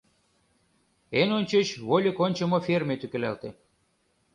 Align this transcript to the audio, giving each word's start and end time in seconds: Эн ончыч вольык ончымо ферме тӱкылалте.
Эн 1.19 1.29
ончыч 1.37 1.67
вольык 1.87 2.17
ончымо 2.25 2.57
ферме 2.67 2.95
тӱкылалте. 2.97 3.49